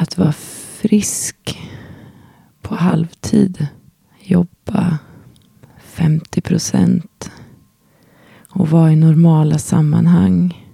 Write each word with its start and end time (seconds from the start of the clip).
att 0.00 0.18
vara 0.18 0.32
frisk 0.32 1.58
på 2.62 2.74
halvtid. 2.74 3.66
Jobba 4.20 4.98
50 5.78 6.40
procent. 6.40 7.30
Och 8.50 8.70
vara 8.70 8.92
i 8.92 8.96
normala 8.96 9.58
sammanhang. 9.58 10.66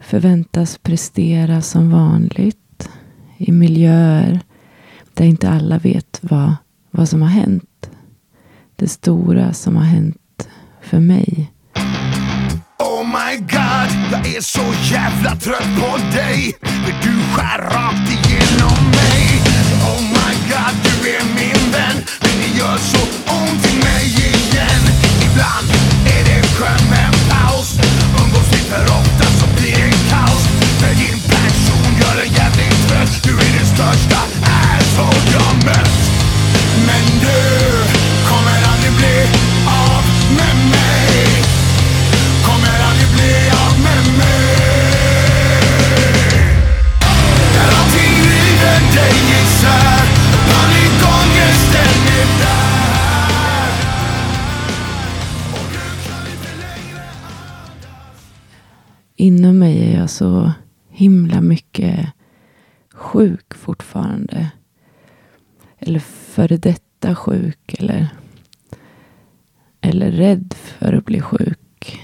Förväntas 0.00 0.78
prestera 0.78 1.62
som 1.62 1.90
vanligt. 1.90 2.88
I 3.36 3.52
miljöer 3.52 4.40
där 5.14 5.24
inte 5.24 5.50
alla 5.50 5.78
vet 5.78 6.20
vad, 6.22 6.54
vad 6.90 7.08
som 7.08 7.22
har 7.22 7.28
hänt. 7.28 7.90
Det 8.76 8.88
stora 8.88 9.52
som 9.52 9.76
har 9.76 9.84
hänt 9.84 10.48
för 10.80 11.00
mig. 11.00 11.52
Oh 13.16 13.18
my 13.18 13.36
god, 13.36 13.90
jag 14.12 14.36
är 14.36 14.40
så 14.40 14.74
jävla 14.92 15.36
trött 15.36 15.68
på 15.80 15.96
dig. 16.16 16.56
För 16.62 16.92
du 17.02 17.14
skär 17.32 17.58
rakt 17.58 18.10
igenom 18.10 18.90
mig? 18.90 19.42
Oh 19.82 20.02
my 20.02 20.34
god, 20.50 20.74
du 20.84 21.08
är 21.08 21.24
min 21.24 21.72
vän. 21.72 22.04
Men 22.20 22.30
det 22.40 22.58
gör 22.58 22.78
så 22.78 23.02
ont 23.34 23.72
i 23.72 23.76
mig 23.84 24.06
igen. 24.06 24.82
Ibland 25.22 25.70
är 26.06 26.24
det 26.24 26.46
skönt 26.46 27.15
Inom 59.18 59.58
mig 59.58 59.92
är 59.92 60.00
jag 60.00 60.10
så 60.10 60.52
himla 60.88 61.40
mycket 61.40 62.08
sjuk 62.92 63.54
fortfarande. 63.54 64.50
Eller 65.78 65.98
före 66.00 66.56
detta 66.56 67.14
sjuk. 67.14 67.74
Eller, 67.78 68.08
eller 69.80 70.10
rädd 70.10 70.54
för 70.56 70.92
att 70.92 71.04
bli 71.04 71.20
sjuk. 71.20 72.00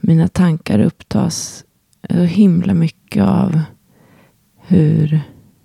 Mina 0.00 0.28
tankar 0.28 0.78
upptas 0.78 1.64
så 2.10 2.22
himla 2.22 2.74
mycket 2.74 3.22
av 3.22 3.60
hur, 4.56 5.20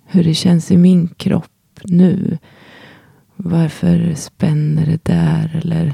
hur 0.05 0.23
det 0.23 0.33
känns 0.33 0.71
i 0.71 0.77
min 0.77 1.07
kropp 1.07 1.79
nu. 1.83 2.37
Varför 3.35 4.13
spänner 4.15 4.85
det 4.85 5.05
där? 5.05 5.61
Eller 5.63 5.93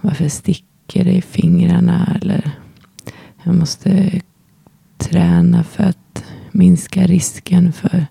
varför 0.00 0.28
sticker 0.28 1.04
det 1.04 1.12
i 1.12 1.22
fingrarna? 1.22 2.18
Eller 2.22 2.61
jag 3.44 3.54
måste 3.54 4.20
träna 4.98 5.64
för 5.64 5.84
att 5.84 6.24
minska 6.52 7.06
risken 7.06 7.72
för 7.72 8.06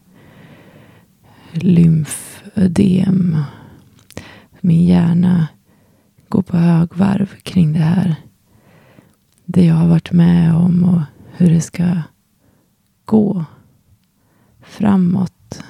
lymfödem. 1.52 3.38
Min 4.62 4.86
hjärna 4.86 5.48
går 6.30 6.42
på 6.42 6.58
högvarv 6.58 7.36
kring 7.44 7.74
det 7.74 7.80
här. 7.80 8.16
Det 9.46 9.66
jag 9.66 9.76
har 9.76 9.88
varit 9.88 10.12
med 10.12 10.56
om 10.56 10.84
och 10.84 11.02
hur 11.38 11.50
det 11.50 11.62
ska 11.62 12.02
gå 13.06 13.46
framåt. 14.62 15.64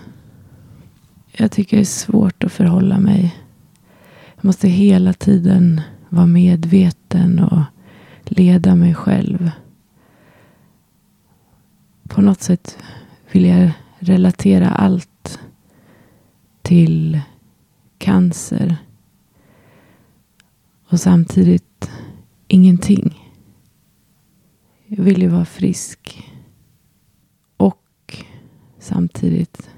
Jag 1.32 1.52
tycker 1.52 1.78
det 1.78 1.84
är 1.84 1.86
svårt 1.86 2.44
att 2.44 2.52
förhålla 2.52 3.00
mig. 3.00 3.36
Jag 4.36 4.46
måste 4.46 4.68
hela 4.68 5.14
tiden 5.14 5.82
vara 6.10 6.26
medveten 6.26 7.40
och 7.40 7.64
leda 8.32 8.76
mig 8.76 8.96
själv. 8.96 9.52
På 12.04 12.22
något 12.22 12.42
sätt 12.42 12.78
vill 13.32 13.46
jag 13.46 13.72
relatera 14.00 14.70
allt 14.70 15.40
till 16.62 17.22
cancer. 17.98 18.78
Och 20.88 21.00
samtidigt 21.00 21.92
ingenting. 22.48 23.34
Jag 24.86 25.04
vill 25.04 25.22
ju 25.22 25.28
vara 25.28 25.46
frisk. 25.46 26.32
Och 27.58 28.18
samtidigt 28.80 29.70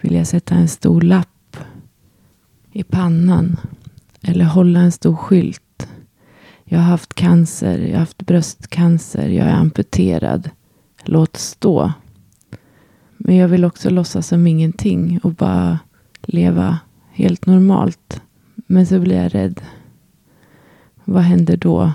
vill 0.00 0.14
jag 0.14 0.26
sätta 0.26 0.54
en 0.54 0.68
stor 0.68 1.00
lapp 1.00 1.56
i 2.72 2.82
pannan. 2.82 3.56
Eller 4.22 4.44
hålla 4.44 4.80
en 4.80 4.92
stor 4.92 5.16
skylt. 5.16 5.63
Jag 6.64 6.78
har 6.78 6.84
haft 6.84 7.14
cancer, 7.14 7.78
jag 7.78 7.92
har 7.92 7.98
haft 7.98 8.26
bröstcancer, 8.26 9.28
jag 9.28 9.46
är 9.46 9.54
amputerad. 9.54 10.50
Låt 11.04 11.36
stå. 11.36 11.92
Men 13.16 13.36
jag 13.36 13.48
vill 13.48 13.64
också 13.64 13.90
låtsas 13.90 14.26
som 14.26 14.46
ingenting 14.46 15.20
och 15.22 15.34
bara 15.34 15.78
leva 16.22 16.78
helt 17.10 17.46
normalt. 17.46 18.22
Men 18.54 18.86
så 18.86 19.00
blir 19.00 19.22
jag 19.22 19.34
rädd. 19.34 19.60
Vad 21.04 21.22
händer 21.22 21.56
då? 21.56 21.92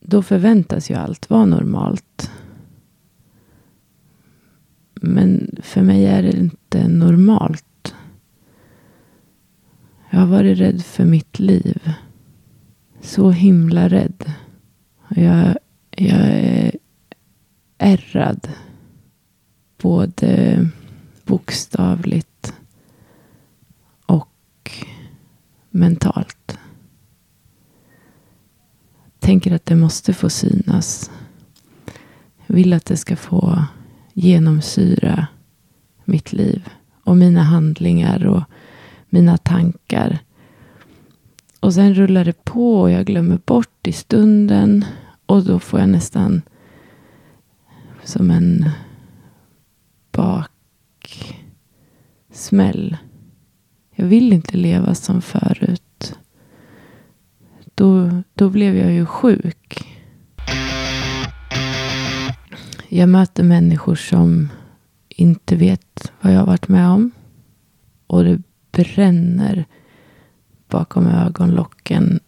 Då 0.00 0.22
förväntas 0.22 0.90
ju 0.90 0.94
allt 0.94 1.30
vara 1.30 1.44
normalt. 1.44 2.30
Men 4.94 5.56
för 5.62 5.82
mig 5.82 6.06
är 6.06 6.22
det 6.22 6.36
inte 6.36 6.88
normalt. 6.88 7.94
Jag 10.10 10.20
har 10.20 10.26
varit 10.26 10.58
rädd 10.58 10.84
för 10.84 11.04
mitt 11.04 11.38
liv. 11.38 11.92
Så 13.00 13.30
himla 13.30 13.88
rädd. 13.88 14.32
Jag, 15.08 15.56
jag 15.90 16.28
är 16.28 16.76
ärrad. 17.78 18.48
Både 19.82 20.68
bokstavligt 21.24 22.54
och 24.06 24.72
mentalt. 25.70 26.58
Tänker 29.18 29.52
att 29.52 29.66
det 29.66 29.76
måste 29.76 30.12
få 30.12 30.30
synas. 30.30 31.10
Jag 32.46 32.54
vill 32.54 32.72
att 32.72 32.84
det 32.84 32.96
ska 32.96 33.16
få 33.16 33.64
genomsyra 34.12 35.26
mitt 36.04 36.32
liv 36.32 36.68
och 37.04 37.16
mina 37.16 37.42
handlingar 37.42 38.26
och 38.26 38.42
mina 39.08 39.36
tankar. 39.36 40.18
Och 41.60 41.74
sen 41.74 41.94
rullar 41.94 42.24
det 42.24 42.44
på 42.44 42.80
och 42.80 42.90
jag 42.90 43.06
glömmer 43.06 43.40
bort 43.44 43.86
i 43.86 43.92
stunden. 43.92 44.84
Och 45.26 45.44
då 45.44 45.58
får 45.58 45.80
jag 45.80 45.88
nästan 45.88 46.42
som 48.04 48.30
en 48.30 48.70
baksmäll. 52.28 52.96
Jag 53.94 54.06
vill 54.06 54.32
inte 54.32 54.56
leva 54.56 54.94
som 54.94 55.22
förut. 55.22 56.18
Då, 57.74 58.22
då 58.34 58.48
blev 58.48 58.76
jag 58.76 58.92
ju 58.92 59.06
sjuk. 59.06 59.86
Jag 62.88 63.08
möter 63.08 63.42
människor 63.42 63.94
som 63.94 64.48
inte 65.08 65.56
vet 65.56 66.12
vad 66.20 66.32
jag 66.32 66.38
har 66.38 66.46
varit 66.46 66.68
med 66.68 66.88
om. 66.88 67.10
Och 68.06 68.24
det 68.24 68.42
bränner 68.72 69.64
bakom 70.70 71.06
ögonlocken 71.06 72.20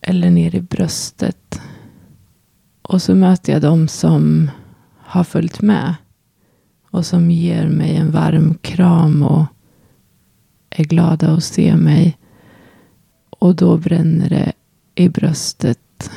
eller 0.00 0.30
ner 0.30 0.54
i 0.54 0.60
bröstet. 0.60 1.60
Och 2.82 3.02
så 3.02 3.14
möter 3.14 3.52
jag 3.52 3.62
dem 3.62 3.88
som 3.88 4.50
har 4.98 5.24
följt 5.24 5.62
med. 5.62 5.94
Och 6.90 7.06
som 7.06 7.30
ger 7.30 7.68
mig 7.68 7.96
en 7.96 8.10
varm 8.10 8.54
kram 8.54 9.22
och 9.22 9.44
är 10.70 10.84
glada 10.84 11.32
att 11.32 11.44
se 11.44 11.76
mig. 11.76 12.18
Och 13.30 13.54
då 13.54 13.76
bränner 13.76 14.28
det 14.28 14.52
i 14.94 15.08
bröstet. 15.08 16.10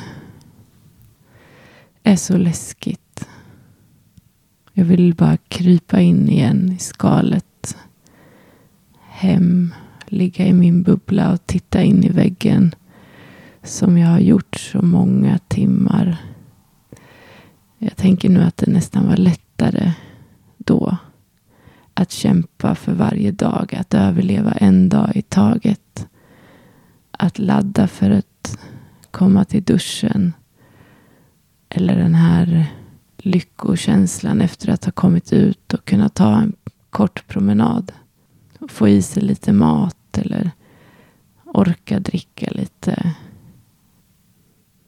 är 2.03 2.15
så 2.15 2.38
läskigt. 2.38 3.27
Jag 4.73 4.85
vill 4.85 5.15
bara 5.15 5.38
krypa 5.38 5.99
in 5.99 6.29
igen 6.29 6.71
i 6.71 6.77
skalet. 6.77 7.77
Hem, 8.99 9.73
ligga 10.11 10.47
i 10.47 10.53
min 10.53 10.83
bubbla 10.83 11.31
och 11.31 11.47
titta 11.47 11.83
in 11.83 12.03
i 12.03 12.09
väggen. 12.09 12.75
Som 13.63 13.97
jag 13.97 14.07
har 14.07 14.19
gjort 14.19 14.56
så 14.56 14.81
många 14.81 15.38
timmar. 15.38 16.17
Jag 17.77 17.95
tänker 17.95 18.29
nu 18.29 18.44
att 18.44 18.57
det 18.57 18.71
nästan 18.71 19.07
var 19.07 19.17
lättare 19.17 19.91
då. 20.57 20.97
Att 21.94 22.11
kämpa 22.11 22.75
för 22.75 22.94
varje 22.94 23.31
dag. 23.31 23.75
Att 23.75 23.94
överleva 23.94 24.51
en 24.51 24.89
dag 24.89 25.15
i 25.15 25.21
taget. 25.21 26.07
Att 27.11 27.39
ladda 27.39 27.88
för 27.88 28.09
att 28.09 28.59
komma 29.11 29.45
till 29.45 29.63
duschen. 29.63 30.33
Eller 31.69 31.95
den 31.95 32.15
här 32.15 32.65
lyckokänslan 33.17 34.41
efter 34.41 34.69
att 34.69 34.85
ha 34.85 34.91
kommit 34.91 35.33
ut 35.33 35.73
och 35.73 35.85
kunna 35.85 36.09
ta 36.09 36.35
en 36.38 36.53
kort 36.89 37.27
promenad. 37.27 37.91
Och 38.59 38.71
få 38.71 38.88
i 38.88 39.01
sig 39.01 39.23
lite 39.23 39.53
mat 39.53 39.98
eller 40.19 40.51
orka 41.45 42.00
dricka 42.00 42.51
lite. 42.51 43.16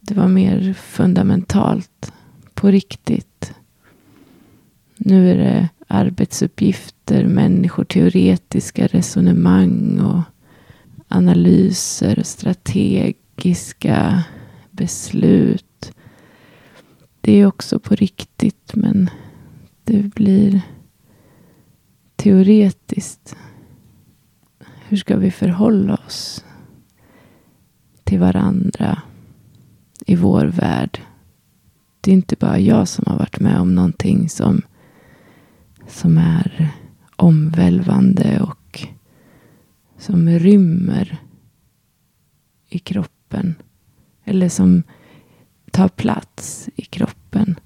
Det 0.02 0.14
var 0.14 0.28
mer 0.28 0.74
fundamentalt, 0.74 2.14
på 2.54 2.68
riktigt. 2.68 3.54
Nu 4.98 5.32
är 5.32 5.38
det 5.38 5.70
arbetsuppgifter, 5.88 7.26
människor, 7.26 7.84
teoretiska 7.84 8.88
resonemang 8.88 10.00
och 10.00 10.22
analyser, 11.08 12.20
och 12.20 12.26
strategiska 12.26 14.24
beslut. 14.72 15.94
Det 17.22 17.32
är 17.32 17.46
också 17.46 17.80
på 17.80 17.96
riktigt 17.96 18.72
men 18.76 19.10
det 19.84 20.04
blir 20.04 20.62
teoretiskt. 22.16 23.36
Hur 24.92 24.98
ska 24.98 25.18
vi 25.18 25.32
förhålla 25.32 25.94
oss 25.94 26.46
till 28.04 28.20
varandra 28.20 29.02
i 30.06 30.16
vår 30.16 30.46
värld? 30.46 31.02
Det 32.02 32.12
är 32.12 32.16
inte 32.16 32.36
bara 32.40 32.60
jag 32.60 32.88
som 32.88 33.06
har 33.08 33.18
varit 33.18 33.40
med 33.40 33.60
om 33.60 33.76
någonting 33.76 34.30
som, 34.30 34.62
som 35.88 36.18
är 36.18 36.70
omvälvande 37.16 38.42
och 38.42 38.88
som 39.98 40.30
rymmer 40.30 41.18
i 42.70 42.80
kroppen. 42.80 43.56
Eller 44.24 44.50
som 44.50 44.84
tar 45.72 45.88
plats 45.88 46.70
i 46.76 46.82
kroppen 46.82 47.60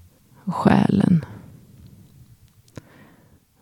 och 0.44 0.54
själen. 0.54 1.24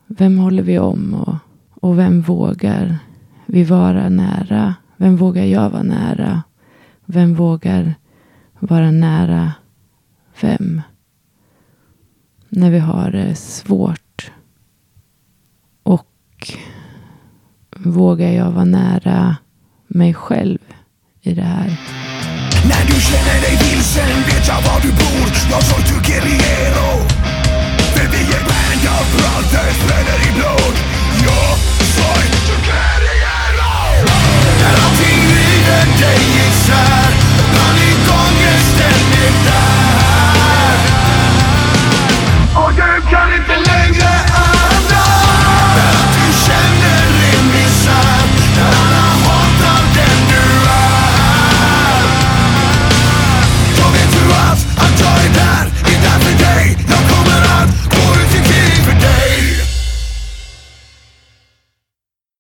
Vem 0.07 0.39
håller 0.39 0.63
vi 0.63 0.79
om 0.79 1.15
och, 1.15 1.37
och 1.71 1.99
vem 1.99 2.21
vågar 2.21 2.99
vi 3.47 3.65
vara 3.65 4.09
nära? 4.09 4.75
Vem 4.97 5.17
vågar 5.17 5.45
jag 5.45 5.71
vara 5.71 5.83
nära? 5.83 6.43
Vem 7.05 7.35
vågar 7.35 7.95
vara 8.59 8.91
nära 8.91 9.53
vem? 10.41 10.83
När 12.49 12.71
vi 12.71 12.79
har 12.79 13.11
det 13.11 13.35
svårt. 13.35 14.31
Och 15.83 16.53
vågar 17.77 18.31
jag 18.31 18.51
vara 18.51 18.65
nära 18.65 19.37
mig 19.87 20.15
själv 20.15 20.59
i 21.21 21.35
det 21.35 21.43
här? 21.43 21.81
När 22.65 22.87
du 22.87 23.01
känner 23.01 23.41
dig 23.41 23.57
vilsen 23.63 24.23
vet 24.27 24.49
jag 24.49 24.63
var 24.63 24.81
du 24.83 24.89
bor. 24.89 25.29
Jag 25.51 25.63
soy 25.63 25.83
tu 25.83 26.11
guerrillero. 26.11 26.91
För 27.95 28.07
vi 28.13 28.23
är 28.37 28.45
band 28.51 28.85
av 28.97 29.07
bröder, 29.15 29.71
bröder 29.87 30.21
i 30.29 30.33
blod. 30.37 30.94
day 36.05 36.44